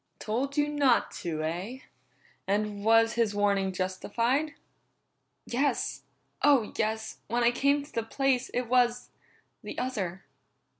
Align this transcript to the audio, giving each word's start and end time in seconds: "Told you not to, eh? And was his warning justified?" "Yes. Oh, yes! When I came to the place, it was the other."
"Told 0.17 0.57
you 0.57 0.67
not 0.67 1.11
to, 1.17 1.43
eh? 1.43 1.81
And 2.47 2.83
was 2.83 3.13
his 3.13 3.35
warning 3.35 3.71
justified?" 3.71 4.55
"Yes. 5.45 6.05
Oh, 6.41 6.73
yes! 6.75 7.19
When 7.27 7.43
I 7.43 7.51
came 7.51 7.83
to 7.83 7.93
the 7.93 8.01
place, 8.01 8.49
it 8.49 8.63
was 8.67 9.11
the 9.61 9.77
other." 9.77 10.25